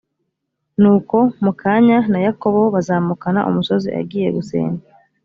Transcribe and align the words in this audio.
nuko 0.81 1.17
mu 1.43 1.51
kanya 1.61 1.97
na 2.11 2.19
yakobo 2.25 2.61
bazamukana 2.73 3.39
umusozi 3.49 3.89
agiye 3.99 4.27
gusenga 4.37 4.83